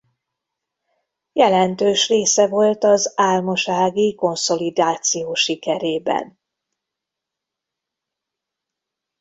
Jelentős 1.31 2.07
része 2.07 2.47
volt 2.47 2.83
az 2.83 3.13
Álmos-ági 3.15 4.15
konszolidáció 4.15 5.33
sikerében. 5.33 6.39